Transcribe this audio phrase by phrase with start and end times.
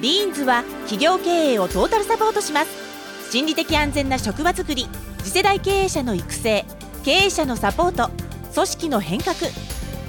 [0.00, 3.30] ビーンズは企業経営をトータルサポートします。
[3.30, 4.86] 心理的安全な職場づくり
[5.18, 6.64] 次世代経営者の育成
[7.04, 8.10] 経営者のサポート
[8.54, 9.34] 組織の変革。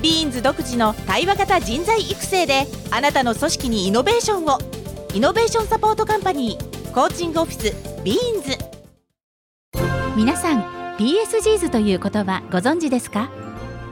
[0.02, 4.60] ビーンズ独自の対話型人材育成であなたの組織にイノベーションを。
[5.14, 8.58] イノベーションサポートカンパニーコーチングオフィスビーンズ。
[10.16, 10.62] 皆さん
[10.98, 13.30] PSGs という言葉ご存知ですか？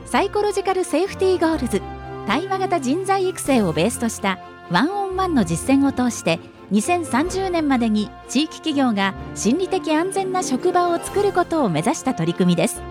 [0.05, 1.82] Psychological Safety Goals
[2.28, 4.38] 対話型人材育成をベースとした
[4.71, 6.39] ワンオンワンの実践を通して
[6.71, 12.81] 2030年までに地域企業が心理的安全な職場を作ることを目指した取り組みです。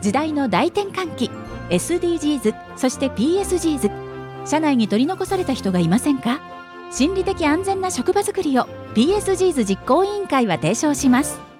[0.00, 1.30] 時代の大転換期
[1.70, 3.90] SDGs そして PSGs
[4.44, 6.40] 社内に取り残された人がいませんか？
[6.90, 11.51] 心理的安全な職場づくりを PSGs 実行委員会は提唱します。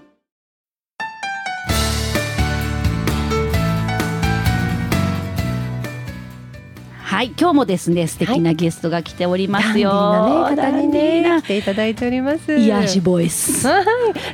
[7.12, 11.42] はい今日もですね素敵なゲストが来ておりますよ、ダンディーなね方にねダンディーな。
[11.42, 12.56] 来ていただいております。
[12.56, 13.68] 癒しボイス。
[13.68, 13.84] はい。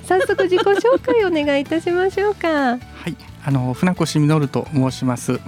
[0.04, 2.48] 早速自己紹介お願いいたしましょうか。
[2.48, 5.40] はい、あの船越実と申します。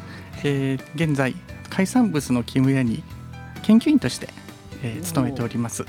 [0.42, 1.36] えー現在
[1.68, 3.04] 海産物の勤務屋に
[3.62, 4.28] 研究員として、
[4.82, 5.86] えー勤めております。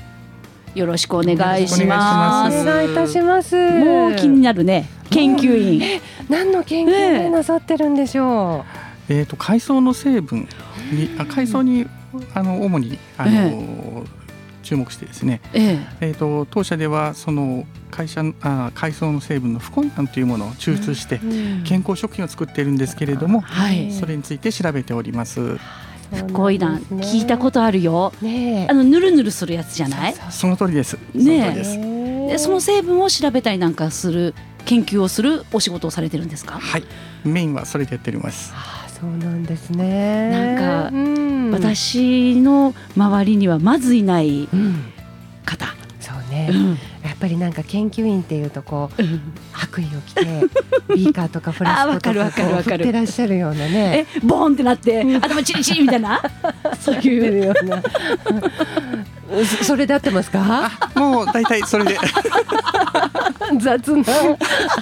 [0.75, 2.51] よろしくお願いします。
[2.51, 2.61] 願いします。
[2.61, 3.55] お願いいたします。
[3.55, 6.01] もう気になるね研究員。
[6.29, 8.63] 何の研究をなさってるんでしょ
[9.09, 10.47] えっ、と海藻の成分
[10.91, 11.87] に、あ海藻に
[12.33, 14.05] あの主にあの、
[14.63, 15.41] 注目してですね。
[15.53, 16.11] ええ。
[16.11, 21.27] っ、と当社ではその会社あ海藻の成分のフコイアンというものを抽出してう、う
[21.61, 21.63] ん。
[21.63, 23.91] 健康食品を作っているんですけれども、はい。
[23.91, 25.57] それについて調べております。
[26.33, 28.13] こいらん聞いたことあるよ。
[28.21, 28.67] ねえ。
[28.69, 30.15] あのぬるぬるするやつじゃない？
[30.29, 30.97] その通りです。
[31.13, 31.41] ねえ。
[31.41, 31.77] その通りです。
[32.31, 34.35] でその成分を調べたりなんかする
[34.65, 36.59] 研究をするお仕事をされてるんですか？
[36.59, 36.83] はい、
[37.23, 38.53] メインはそれでやっております。
[39.01, 40.29] あそうなんですね。
[40.57, 44.75] なんかうん、私の周りにはまずいないうん。
[45.45, 45.65] 方、
[45.99, 46.69] そうね、うん。
[47.03, 49.21] やっぱりなんか研究員っていうとこううん。
[49.51, 50.21] 白衣を着て
[50.95, 52.77] ビーカーとかフラスコとかあわかるわかるこうわかる。
[52.77, 54.05] 振ってらっしゃるようなね。
[54.15, 56.21] えボーンってなって頭チリチリみたいな？
[56.79, 57.81] そういうるような
[59.59, 60.71] そ それで合ってますか？
[60.95, 61.97] もう大体それで。
[63.59, 64.03] 雑な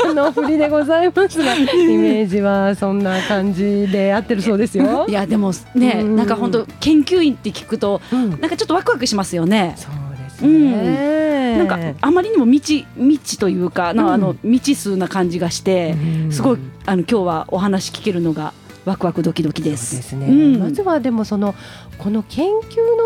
[0.10, 5.12] あの振りでございますがイメージはそんな感じで合ってるそうですよい。
[5.12, 9.74] やでもねうんなんか本当研究員って聞くとうんなんかちょっとワクワクしますよね。
[9.78, 11.58] そうですね。
[11.58, 15.96] なんかあまりにも未知未知というか、なあのうん未知数な感じがして、
[16.26, 18.54] うんすごいあの今日はお話聞けるのが
[18.86, 19.76] ワクワクドキドキで。
[19.78, 21.56] そうですすね、うんまずはでもその
[21.98, 22.52] この研究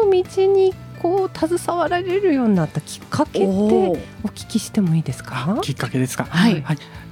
[0.06, 3.96] の道にこう携わられるようになったきっかけってお
[4.30, 5.58] 聞きしてもいいですか？
[5.60, 6.24] あきっかけですか？
[6.24, 6.64] はい。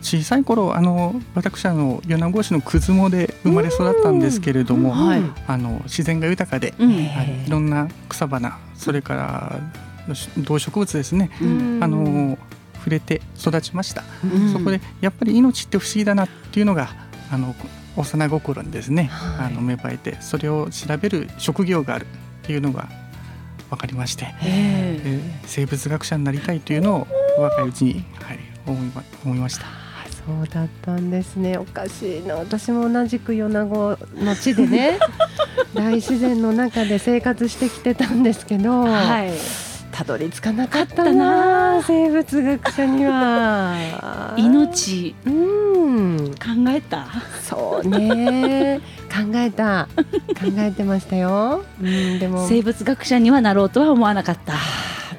[0.01, 5.21] 小さい頃あの私あの米子市のくずもで生まれ育ったんですけれども、はい。
[5.45, 6.89] あの自然が豊かで、うん。
[6.89, 9.59] はい、いろんな草花それか
[10.07, 11.79] らし動植物ですね、うん。
[11.83, 12.37] あの
[12.75, 14.53] 触れて育ちました、うん。
[14.53, 16.89] そこでやっぱり命って不思議だなっていうのが
[17.29, 17.53] あの
[17.97, 19.45] 幼心にですね、はい。
[19.47, 22.07] あの芽生えてそれを調べる職業があるっ
[22.43, 22.87] ていうのが
[23.71, 25.07] 分かりまして、ええ。
[25.07, 29.65] ー生物学者になりたいというのを若いうちに、はい、思いま思いました。
[29.65, 31.57] あそうだったんですね。
[31.57, 32.35] おかしいな。
[32.35, 34.99] 私も同じく米子の地でね
[35.73, 39.31] 大自然の中で生活してきてたんですけど、はい。
[39.93, 40.67] たどり着かな。
[40.67, 41.81] かったな。
[41.83, 44.33] 生物学者には。
[44.37, 45.15] 命。
[45.25, 46.31] うん。
[46.31, 47.07] 考えた。
[47.41, 49.87] そうね考えた。
[50.39, 52.47] 考えてましたよ、うん、でも。
[52.47, 54.53] 生物学者にはなろうとは思わなかった。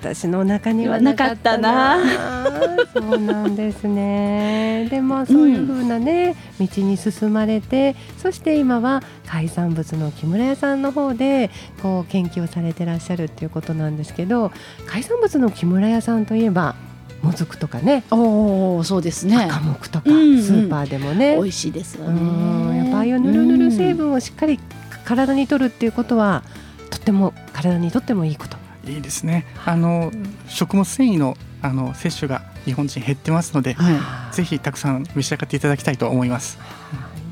[0.03, 1.99] 私の中にはなかったな。
[2.93, 4.89] そうなんですね。
[4.91, 11.51] でもそういう風なね、道に進まれてそして今は海産物の木村屋さんの方で
[11.81, 14.51] こう研究をされてらっしゃるっていうことなんですけど
[14.87, 16.75] 海産物の木村屋さんといえば
[17.23, 19.37] もずくとかねおお、そうですね。
[19.37, 22.79] 赤目とか、うんうんスーパーでもね、美味しいですようんね。
[22.79, 24.59] やっぱああいうぬるぬる成分をしっかり
[25.05, 26.43] 体に取るっていうことは
[26.91, 28.57] とっても体にとってもいいこと。
[28.85, 29.47] いいですね。
[29.65, 30.11] あの
[30.49, 36.59] 食物繊維のあの摂取が日本人減ってますので、はぜひたくさん召し上がっていただきたいと思います。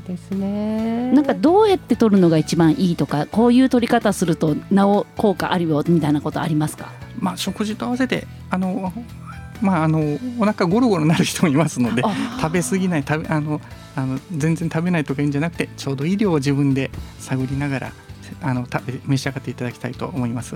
[0.07, 1.09] いいですね。
[1.11, 1.13] い。
[1.13, 6.93] なんかどうやって取るのが一番いいとか、こういう取り方するとなお効果あるよみたいなことありますか？
[7.19, 8.93] まあ食事と合わせてあの
[9.61, 12.03] まああのお腹ゴロゴロなる人もいますので、
[12.41, 13.61] 食べ過ぎない食べあの
[13.95, 17.91] あの全然食べないとかいいんじゃなくてちょうどいい量を自分で探りながら
[18.41, 20.55] あの食べ召し上がっていただきたいと思います。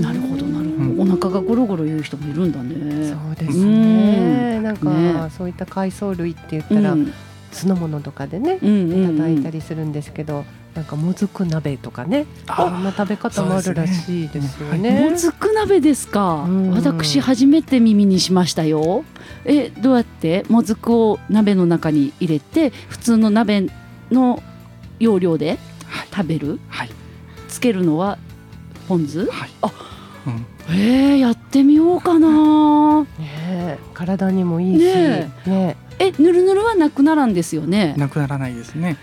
[0.00, 1.12] なるほどなるうんほど。
[1.14, 3.08] お腹がゴロゴロ言う人もいるんだね。
[3.08, 4.60] そうですね。
[4.60, 7.12] なんか、ねそういった海藻類って言ったら、うん
[7.52, 10.44] 酢の物とかでね、うんうんいただいたりするんですけど、
[10.74, 12.26] なんかもずく鍋とかね。
[12.46, 15.10] あこんな食べ方もあるらしいですよそうね。
[15.10, 16.70] もずく鍋ですか、うん。
[16.70, 19.04] 私初めて耳にしましたよ。
[19.44, 23.66] えどうやってもずくを鍋の中に入れて普通の鍋
[24.12, 24.42] の
[25.00, 26.08] 要領ではい。
[26.14, 26.60] 食べる？
[26.68, 26.90] はい。
[27.48, 28.18] つけるのは
[28.86, 29.26] ポン酢？
[29.26, 29.50] はい。
[29.62, 29.72] あ
[30.26, 30.46] うん。
[30.68, 33.02] えー、やってみようかな。
[33.02, 34.84] ねえ体にもいいし。
[34.84, 37.94] ねねえぬるぬるはなくならんですよね？
[37.98, 38.96] なくならないですね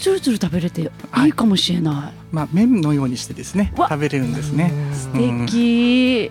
[0.00, 1.26] つるつる食べれてはい。
[1.26, 3.88] いいかもしれない、まあ麺のようにしてですねわ。
[3.88, 4.72] 食べれるんですね。
[4.92, 5.46] 素うん。
[5.46, 6.30] 敵、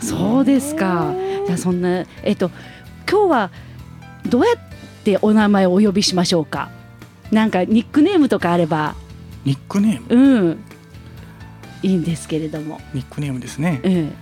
[0.00, 1.14] そうですか。
[1.46, 2.50] じゃあそんなえっと
[3.10, 3.50] 今日は
[4.28, 6.70] どうやってお名前をお呼びしましょうか？
[7.30, 8.94] なんかニックネームとかあれば。
[9.44, 10.22] ニックネーム？
[10.22, 10.58] うん。
[11.82, 13.82] いいんですけれども、ニックネームですね。
[13.84, 14.12] うん、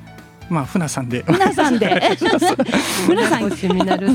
[0.53, 1.89] まあ船さんで皆さんで
[3.09, 4.09] 皆さん星みなる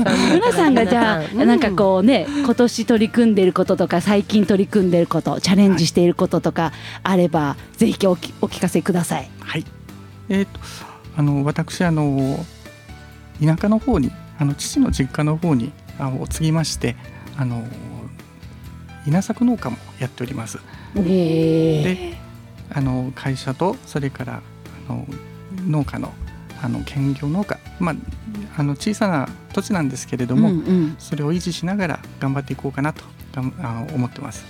[0.52, 9.28] さんがじゃあ、なんかこうね今年取り組んでいることとか最近取り組んでいることチャレンジしていることとかあれば、ぜひおきお聞かせください。
[9.40, 9.64] はい。
[10.28, 10.60] えっ、と
[11.16, 12.44] あの私あの
[13.44, 16.94] 田舎の方にあの父の実家の方にあを継ぎまして
[17.36, 17.64] あの
[19.06, 20.58] 稲作農家もやっております。
[20.96, 22.18] えーで
[22.70, 24.42] あの会社とそれから
[24.88, 25.06] あの
[25.66, 26.12] 農家の
[26.62, 27.94] あの兼業農家まあ
[28.56, 33.04] あの小さな土地なんですけれども、うんうんそれを維持しながら頑張っていこうかなと
[33.36, 34.40] あの思ってます。
[34.40, 34.44] 素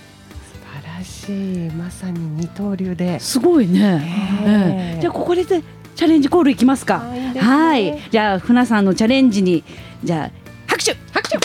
[0.82, 4.02] 晴らしいまさに二刀流ですごいね。
[4.44, 7.02] えええじゃあここでチャレンジコールいきますか。
[7.10, 7.98] あいいですねはい。
[8.10, 9.62] じゃあ船さんのチャレンジに
[10.02, 10.30] じゃあ
[10.66, 11.38] 拍手拍手。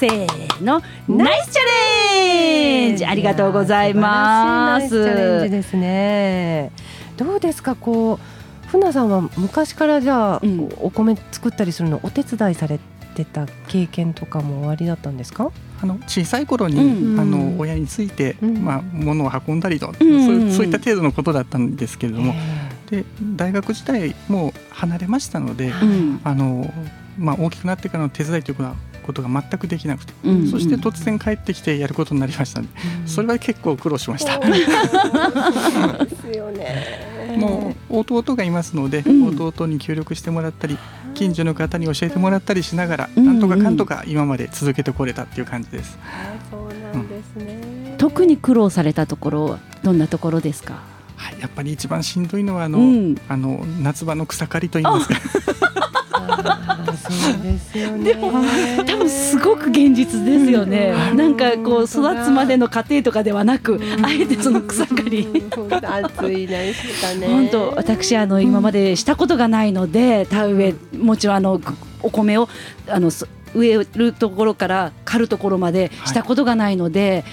[0.00, 5.50] せーのナイスチャレンジありがとうございま素晴らしいナイスチャレンジす。
[5.50, 6.72] ですね。
[7.18, 8.39] どうですかこう
[8.70, 10.68] 船さんは昔からじゃあ、うん。
[10.78, 12.78] お米作ったりするのお手伝いされ
[13.14, 15.50] てた経験とかもおありだったんですか？
[15.82, 17.20] あの小さい頃に、うん。
[17.20, 18.58] あの親について、うん。
[18.64, 19.94] まあ、物を運んだりと、うん。
[19.96, 22.34] そういうそういった程度のことだったんですけれども、
[22.90, 22.96] え。
[23.02, 23.04] で
[23.36, 26.20] 大学時代もう離れましたので、うん。
[26.22, 26.72] あの
[27.18, 28.76] まあ、大きくなってからの手伝いということは
[29.12, 32.72] ことが全くできなくて、うんそして突然帰ってきてやることになりましたので、
[33.04, 34.38] えそれは結構苦労しました。
[37.36, 40.76] もう弟がいますので、うん弟に協力してもらったり
[41.14, 45.98] 近所の方に教えてもらったりしながら、うんなんとかかんとか今まで続けてこれたっていう感じです。
[46.02, 47.94] あそうなんですね。
[47.98, 50.82] 特に苦労されたところはどんなところですか？
[51.20, 55.14] はい、やっぱり一番しんどいのはあの、うんあの夏場の草刈りと言いますか
[56.96, 58.14] そうですよね。
[58.14, 58.32] でも
[58.84, 60.94] 多分すごく現実ですよね。
[61.10, 65.26] うんなんかこう育つまでの過程とかではなく、うんあえてその草刈り。
[65.26, 65.40] うん
[65.70, 67.26] 暑いでしたね。
[67.26, 71.60] 本当私あの今までしたことがないので田植えもちろんあの
[72.02, 72.48] お米を
[72.88, 77.24] あのそ植えるところから刈るところまでしたことがないので、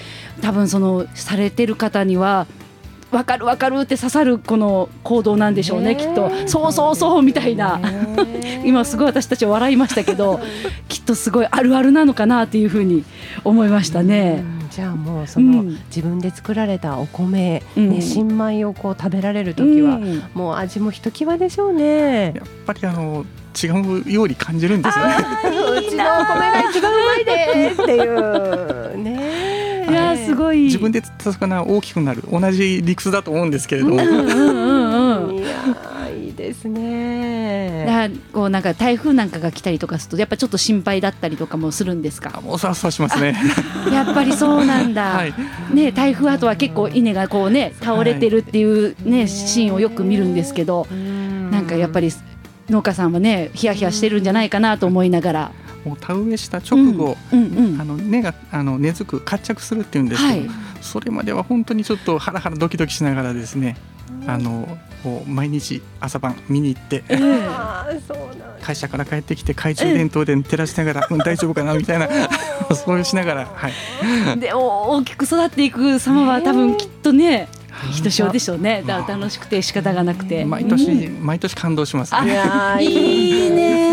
[0.41, 2.47] 多分そのされてる方には
[3.11, 7.77] 分かる分かるって刺さるこの行動なんでしょうねねきっとそうそうそうみたいな。
[7.77, 10.39] ね今すごい私たちは笑いましたけど
[10.89, 13.03] きっとすごいあるあるなのかなっていうふうに
[13.43, 14.43] 思いましたね。
[14.51, 22.33] うんじゃあもうその、うん自分で作られたお米、うんね、新米をこう食べられる時は、うんもう味もひときわでしょうね。
[22.35, 23.25] やっぱりあの
[23.55, 23.69] 違
[24.07, 25.15] うように感じるんですよね。
[25.79, 29.56] うちのお米が一番うまいでっていうね。
[29.89, 30.63] いやーすごい。
[30.63, 32.23] 自分で釣った魚は大きくなる。
[32.31, 35.35] 同じ理屈だと思うんですけれども、うんうんうんうん。
[35.37, 37.85] いいいですね。
[37.85, 42.33] だこうなんか台風なんかが来たりとかするとやっぱちょっと心配だったりとかもするんですか？
[42.35, 43.35] あもうそわそわしますね。
[43.91, 45.33] やっぱりそうなんだ、はい、
[45.73, 52.13] ね台風後は結構稲がこうね倒れてるっていうね、はいシーンをよく見るんですけど、なんかやっぱりり
[52.69, 55.51] 農家さんはねヒヤヒヤしてるんじゃないかなと思いながら、
[55.87, 57.35] もう田植えした直後、あ
[57.85, 60.49] の根があの根付く活着するっていうんですけど、はい。
[60.81, 63.77] それまでは本当にちょっとハラハラドキドキしながらですね、
[64.25, 67.03] あのこう毎日朝晩見に行って。
[67.09, 72.09] あー会社から帰ってきて懐中電灯で照らしながら、 うん、大丈夫かなみたいな
[72.75, 77.47] そういうしながら、はい、でお大きく育っていく様は多分きっとね
[77.91, 78.83] ひとしおでしょうね。
[78.85, 80.43] だから楽しくて仕方がなくて。
[80.45, 81.25] 毎年、うん。
[81.25, 82.15] 毎年感動します。
[82.15, 82.41] あね。
[82.81, 83.86] いいいね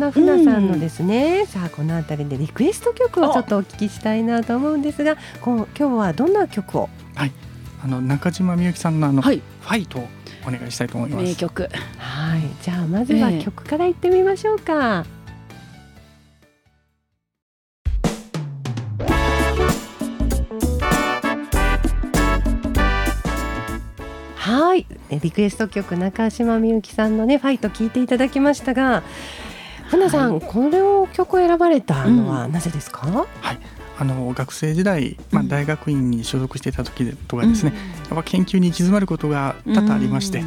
[0.00, 6.88] んな船さんのですね、さあこの辺りでリクエスト曲をちょっとお聞きしたいなと思うんですがこう今日はどんな曲を？
[7.82, 9.42] あの中島みゆきさんのあの、はい。
[9.60, 10.08] ファイトを
[10.46, 11.24] お願いしたいと思います。
[11.24, 11.68] 名曲。
[11.98, 12.40] はい。
[12.62, 15.04] じゃあまずはええ曲からいってみましょうか、
[24.36, 24.86] はい。
[25.10, 29.02] えリクエスト曲中島みゆきさんのねファイト聞いていただきましたが
[29.90, 33.02] 船さん、これを曲を選ばれたのはなぜですか、
[33.42, 33.56] あ
[33.98, 37.74] あの学生時代、まあ、大学院に所属していた時とかですね、
[38.08, 40.42] やっぱ研究に行き詰まることが多々ありまして、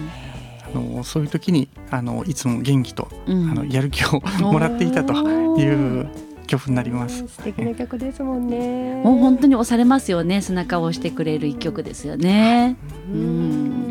[0.74, 3.52] あのそういう時にあのいつも元気と、うん。
[3.52, 5.14] あのやる気を もらっていたと
[5.60, 6.08] いう
[6.48, 7.28] 曲になります。
[7.28, 9.02] 素敵な曲ですもんね。
[9.04, 10.42] もう本当に押されますよね。
[10.42, 12.76] 背中を押してくれる一曲ですよね。
[13.14, 13.83] ううん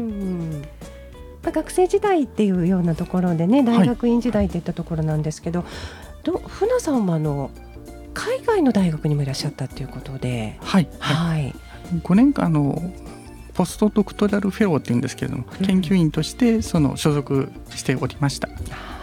[1.51, 5.65] 学生時代っていうようなところでね大学院時代っていったところなんですけど、
[6.23, 7.51] ど船さんはあの
[8.15, 11.43] 海外の大学にもいらっしゃったっていうことで、はい、はい。
[11.43, 11.55] はい、
[12.03, 12.93] 5年間あの
[13.55, 15.67] ポストドクトラルフェローっていうんですけれども、うん。
[15.67, 18.49] 研究員としてその所属しておりました。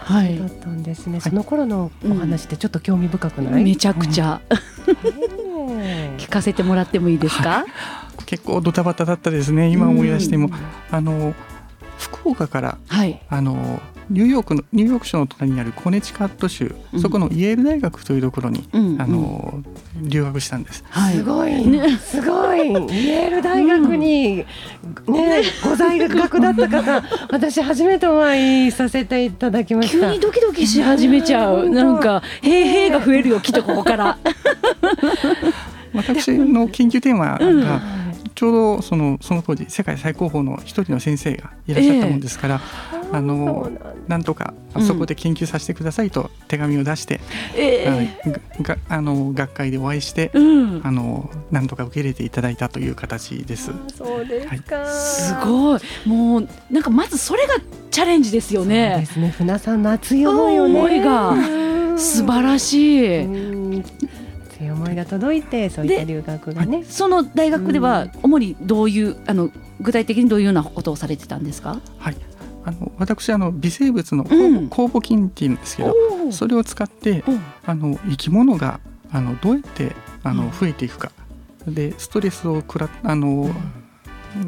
[0.04, 0.38] はい。
[0.38, 1.18] だったんですね。
[1.18, 1.20] い。
[1.20, 3.64] その頃のお話ってちょっと興味深くない？
[3.64, 4.40] めちゃくちゃ。
[4.86, 4.96] ね
[5.82, 7.64] え 聞かせてもらってもいいですか？
[8.26, 9.68] 結構ドタバタだったですね。
[9.68, 10.54] 今思い出しても、うん。
[10.90, 11.34] あの
[12.00, 13.20] 福岡からはい。
[13.28, 13.80] あの
[14.10, 19.62] ニューヨークのニューヨーク州の隣にあるコネチカット州、うんそこのイェール大学というところに、うんあの
[20.02, 20.84] 留学したんです。
[20.90, 21.14] はい。
[21.14, 24.46] すごい、ねすごいイェール大学に、ね
[25.64, 31.70] ご在学だった方私初めてお会いさせていただきました急にドキドキし始めちゃう。
[31.70, 34.18] なんかへいへいが増えるよ きっとここから。
[35.94, 37.80] 私の研究テーマうんが
[38.40, 42.60] ちょうどそのその当時世界最高峰の一人の先生がいらっしゃったもんですから、
[43.12, 47.20] あのそうなんだなんとかうんそこで研究させてくださいと手紙を出して、
[47.54, 48.32] えはい
[48.62, 50.80] ががあの学会でお会いしてえ、うん。
[50.82, 53.72] あのなんとか受け入れていただいたという形です。
[53.94, 55.80] そうですか、すごい。
[56.06, 57.56] もうなんかまずそれが
[57.90, 59.06] チャレンジですよそうでね。
[59.06, 61.36] すね船さんの熱い思いをね思いがう
[61.92, 63.82] ん素晴らしい。
[64.80, 66.84] 思いが届いてそういった留学がね。
[66.84, 71.80] その大学では主にどういうあの具体的にどういうようなことをされてたんですか？
[71.98, 72.16] はい、
[72.64, 74.68] あの私あの微生物のうん。
[74.68, 75.94] 酵母菌っていうんですけど、
[76.30, 78.80] それを使っておあの生き物が
[79.12, 80.50] あのどうやってあのうん。
[80.50, 81.12] 増えていくか、
[81.66, 83.50] でストレスを食らあの、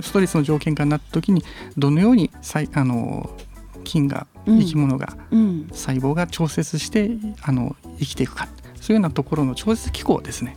[0.01, 1.45] ストレスの条件下になった時に
[1.77, 3.31] どのようにさいあの
[3.85, 4.59] 菌がうん。
[4.59, 5.69] 生き物が、うん。
[5.73, 7.13] 細胞が調節して
[7.43, 8.49] あの生きていくか
[8.83, 10.57] そういうようなところの調節機構をですね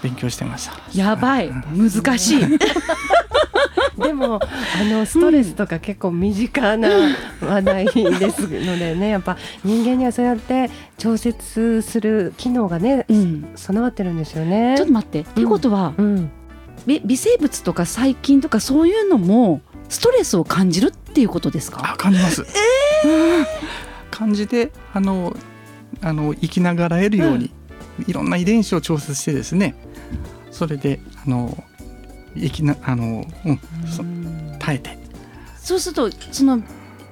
[0.00, 0.74] 勉強してました。
[0.94, 2.44] やばい難しい。
[3.98, 6.88] でもあのストレスとか結構身近な
[7.40, 13.48] 話題ですのでね やっぱ人間にはそうやって調節する機能がねうん。
[13.56, 14.74] 備わってるんですよね。
[14.76, 15.20] ちょっと待って。
[15.22, 16.30] っていうことは、うん、
[16.86, 21.80] び微生物とか細菌とかそういうのもストレスを感じるっていうことですか？
[21.82, 22.46] あ感じます。
[24.12, 25.34] 感じてあの
[26.02, 27.52] あの生きながらえるように、
[28.06, 29.74] いろんな遺伝子を調節してですね
[30.50, 31.64] それであの
[32.34, 34.04] 生きなあの、うん、そ
[34.58, 34.98] 耐えて。
[35.56, 36.62] そうするとその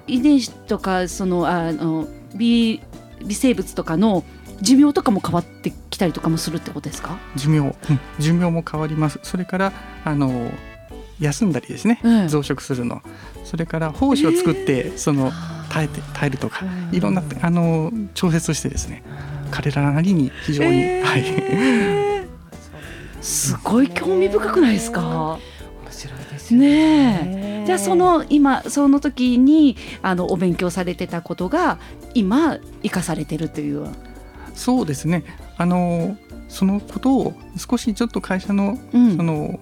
[0.07, 2.81] 遺伝子とかそのあの微
[3.25, 4.23] 微生物とかの
[4.61, 7.19] 寿命とかも変わってきたりとかもするってことですか？
[7.37, 7.75] 寿命、うん。
[8.19, 9.19] 寿命も変わります。
[9.23, 9.73] それから
[10.04, 10.50] あの
[11.19, 12.28] 休んだりですね、うん。
[12.28, 13.02] 増殖するの。
[13.45, 15.33] それから胞子を作って、その
[15.71, 19.02] 耐えて耐えるとか、いろんなあの調節をしてですね
[19.50, 21.25] 彼らなりに非常に、はい
[23.21, 25.38] すごい興味深くないですか？
[25.83, 26.68] 面白いですよね。
[26.68, 27.66] ねえ。
[27.66, 31.78] じゃあその今その時にあのお勉強されてたことが
[32.12, 33.87] 今生かされてるという。
[34.54, 35.25] そうですね
[35.56, 36.16] あの
[36.49, 39.59] そのことを少しちょっと会社のうんその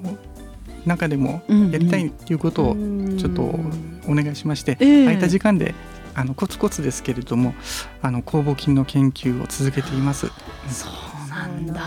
[0.85, 2.77] 中でもうんやりたいっていうことを
[3.17, 3.43] ちょっと
[4.09, 5.75] お願いしまして、ええ空いた時間で
[6.15, 7.55] あのコツコツですけれども
[8.03, 10.27] あの酵母菌の研究を続けています。
[10.69, 11.73] そうなんだ。
[11.75, 11.79] で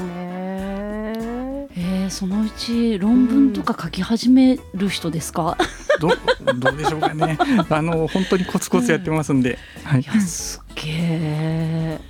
[0.00, 1.70] すね。
[1.76, 5.56] えー、そのうち論文とか書き始める人ですか？
[6.00, 6.08] ど
[6.56, 7.38] どうでしょうかね。
[7.70, 10.04] あの本当にコツコツやってますんで、はいい。
[10.04, 12.00] やすっげえ。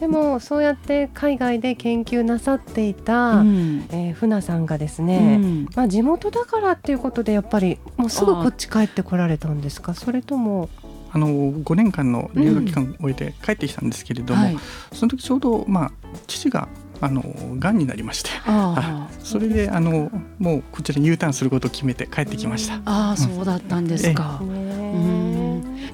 [0.00, 3.86] でもそうやって海外で研究なさっていた、うん。
[3.90, 5.68] えー船さんがですうね、ん。
[5.74, 9.94] まあ、地元だからっていうことでやっぱりもうすぐこっち帰ってこられたんですか？
[9.94, 10.68] それとも、
[11.12, 14.56] あの5年間の留学期間を終えて帰ってきたんですけれども、はい。
[14.92, 15.92] その時ちょうどまあ
[16.26, 16.68] 父が
[17.00, 17.22] あの
[17.58, 18.30] 癌になりまして。
[18.46, 22.80] あそれであのもうこちらに U ターンすることを決めて帰ってきました。
[22.84, 24.40] あ、そうだったんですか。
[24.42, 25.25] ねうん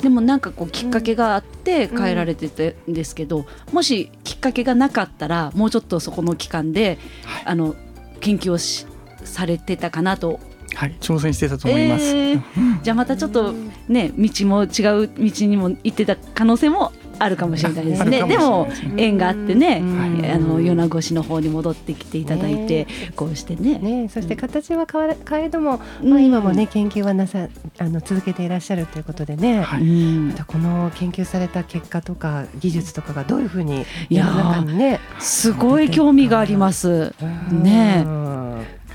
[0.02, 7.42] でもなんかこうきっかけがあって帰られててんですけど、もしきっかけがなかったらもうちょっとそこの期間で、はい。
[7.46, 7.76] あの
[8.20, 8.86] 研究をし
[9.24, 10.40] されてたかなと。
[10.74, 12.04] はい、挑戦してたと思います。
[12.04, 12.82] えー。
[12.82, 13.52] じゃあまたちょっと
[13.88, 18.22] ね道も違う道にも行ってた可能性もあるかもしれないですあね。
[18.24, 23.78] でも縁があってね、うんあの米子市の方に戻ってきていただいて、こうしてね。
[23.78, 26.10] ね、そして形は変わら変えども、うん。
[26.10, 27.48] まあ、今もね研究はなさ
[27.78, 37.14] あの続けていらっしゃるということでね、またこの研究された結果とか技術とかがどういうふうに世の中ーにねすごい興味があります。
[37.50, 38.04] ね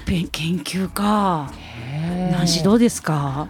[0.05, 1.51] 研究か。
[1.55, 3.47] ね何しどうですか。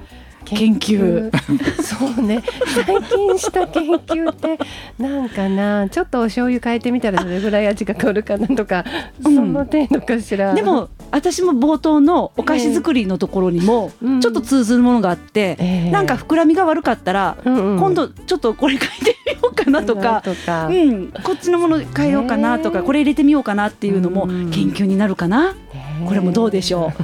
[0.49, 1.31] 研究。
[1.81, 2.41] そうね。
[2.85, 4.57] 最近した研究って
[4.97, 8.85] なんかなちょっとお醤油変えてみたらどれぐらい味が変わるかなとか、
[9.23, 9.35] うん。
[9.35, 10.53] その程度かしら。
[10.53, 14.21] でも私も冒頭のお菓子作りのところにもうん。
[14.21, 15.91] ちょっと通ずるものがあって、ええ。
[15.91, 17.79] なんか膨らみが悪かったら、うんうん。
[17.79, 20.23] 今度ちょっとこれ変えてみようかなとか。
[20.69, 24.51] うん、こっちのもの変えようかなとか、ねこれ入れてみようかなっていうのもうん。
[24.51, 25.59] 研究になるかな、ね
[26.05, 27.03] これもどうでしょう？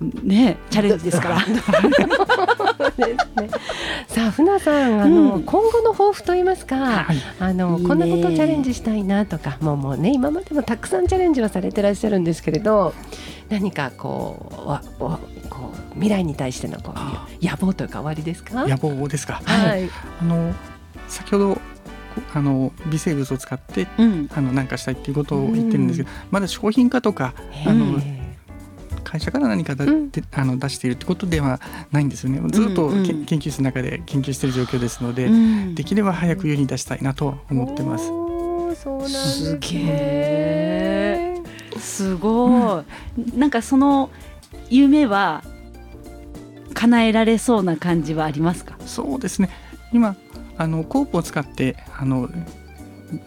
[0.00, 1.40] ねチャレンジですから。
[4.08, 5.42] さあ船さんあの、うん。
[5.42, 7.16] 今後の抱負といいますか、はい。
[7.40, 7.88] あのいいね。
[7.88, 12.94] こんなことチャレンジしたいなとかもうもうね今までもたくさんチャレンジはされてらっしゃるんですけれど
[13.48, 15.18] 何かこうわわ
[15.50, 18.66] こう未来に対してのこあう野望というか終わりですか？
[18.66, 19.40] 野望ですか。
[19.44, 19.88] はい。
[20.20, 20.52] あの
[21.08, 21.58] 先ほど
[22.32, 24.28] あの微生物を使ってうん。
[24.34, 27.34] あの何かしたいっていうことを言ってるんですけど、まだ商品化とか
[27.66, 28.13] あのえ
[29.14, 30.10] 会社から何かだ、うん。
[30.10, 31.60] であの出しているってことでは
[31.92, 32.40] ないんですよね。
[32.50, 33.24] ずっとけ、うんうん。
[33.26, 35.74] 研究室の中で研究している状況ですので、うん。
[35.76, 38.06] できれば早く世に出したいなと思ってます。
[38.06, 41.42] そうなんですげえ
[41.78, 44.10] すごい、なんかその
[44.68, 45.44] 夢は
[46.72, 48.74] 叶えられそうな感じはありますか？
[48.84, 49.48] そうですね。
[49.92, 50.16] 今
[50.58, 52.28] あのコープを使ってあの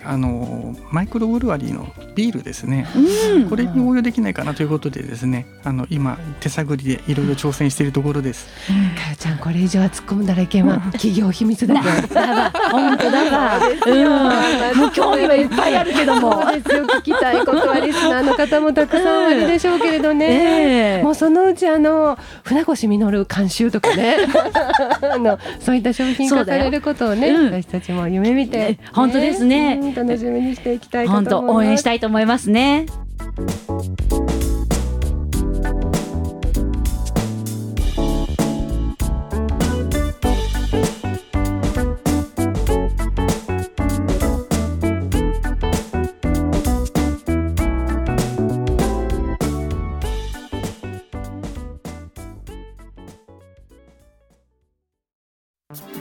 [0.03, 2.87] あのマイクロブルワリーのビールですね。
[3.33, 3.49] うん。
[3.49, 8.47] これに応用できないかなということでですね、あの今手探りでいろいろ挑戦しているところです。
[8.67, 10.79] かよちゃんこれ以上は突っ込んだらいけんわ。
[10.93, 11.81] 企業秘密だけ
[12.71, 16.41] 本当だわ、うん、もう興味はいっぱいあるけども。
[16.43, 16.85] そうですよ。
[16.85, 21.03] 聞きたいことはリスナーの方もたくさんおありでしょうけれどね、ええ。
[21.03, 24.17] もうそのうちあの船越実監修とかね。
[25.13, 27.53] あのそういった商品化されることをね、うん。
[27.53, 28.79] 私たちも夢見て、ね。
[28.93, 32.85] 本当ですねうん楽しみにしていきたいか本当応援したいと思いますね。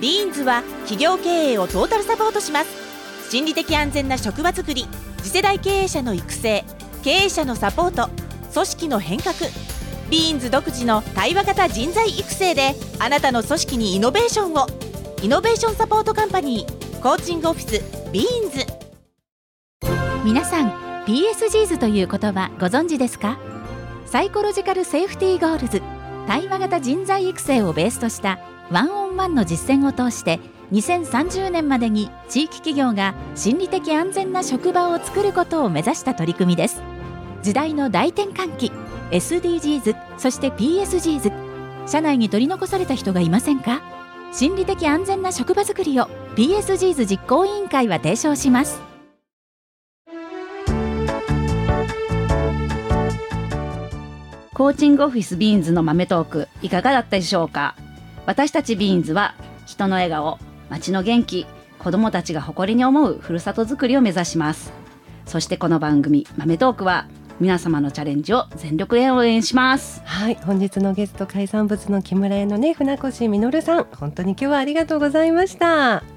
[0.00, 2.85] ビーンズは企業経営をトータルサポートします
[3.28, 4.86] 心理的安全な職場づくり
[5.22, 6.64] 次世代経営者の育成
[7.02, 8.08] 経営者のサポート
[8.52, 9.34] 組織の変革
[10.10, 14.66] ビーンズ独自の対話型人材育成であなたの組織にイノベーションを。
[15.22, 18.64] イノベーションサポートカンパニーコーチングオフィスビーンズ。
[20.24, 20.70] 皆さん
[21.06, 23.38] PSGs という言葉ご存知ですか？
[24.04, 25.82] Psychological Safety Goals
[26.28, 28.38] 対話型人材育成をベースとした
[28.70, 30.38] ワンオンワンの実践を通して
[30.72, 36.82] 2030年までに地域企業が心理的安全な職場を作ることを目指した取り組みです
[37.42, 38.72] 時代の大転換期
[39.10, 41.32] SDGs そして PSGs
[41.86, 43.80] 社内に取り残された人がいませんか
[44.32, 48.80] 心理的安全な職場づくりを PSGs 実行委員会は提唱します
[54.52, 57.76] コーチングオフィスビーンズの豆トークいかがだったでしょうか
[58.24, 59.34] 私たちビーンズは
[59.66, 60.38] 人の笑顔
[60.70, 61.46] 街の元気
[61.78, 64.72] 子どもたちが誇りに思うふるさとづくりを目指します。
[65.26, 70.02] そしてこの番組豆トークは皆様のチャレンジを全力で応援します。
[70.04, 73.84] はい本日のゲスト海産物の木村屋のね船越実さん。
[73.84, 76.15] 本当に今日はありがとうございました。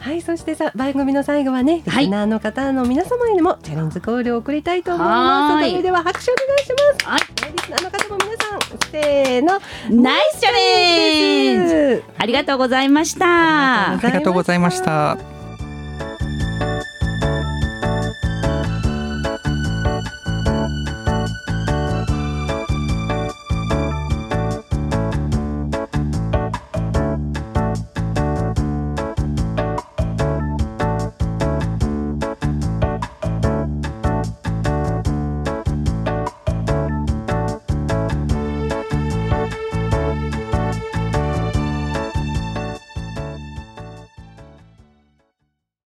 [0.00, 2.03] はい、そしてさ番組の最後はねはい。
[2.03, 5.70] リスナーの方の皆様にもチャレンジコールを送りたいと思いはます。
[5.70, 7.06] それでは拍手お願いします。
[7.06, 7.52] はい。
[7.52, 9.60] リスナーの方も皆さんせーの
[10.02, 12.04] ナイスチャレンジ。
[12.18, 13.92] ありがとうございました。
[13.92, 15.41] ありがとうございました。